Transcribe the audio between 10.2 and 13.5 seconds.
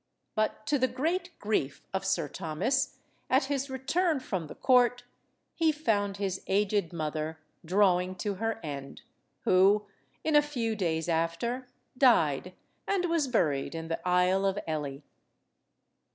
in a few days after, died, and was